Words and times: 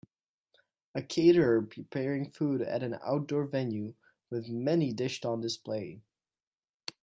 A 0.95 1.03
caterer 1.03 1.61
preparing 1.61 2.31
food 2.31 2.63
at 2.63 2.81
an 2.81 2.97
outdoor 3.03 3.45
venue, 3.45 3.93
with 4.31 4.49
many 4.49 4.93
dished 4.93 5.27
on 5.27 5.41
display. 5.41 6.01